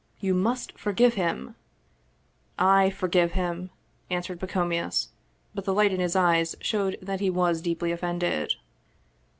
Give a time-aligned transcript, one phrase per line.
[0.29, 1.53] "You must forgive him!""
[2.81, 3.69] I forgive him,"
[4.09, 5.09] answered Pacomius,
[5.53, 8.53] but the light in his eye showed that he was deeply offended.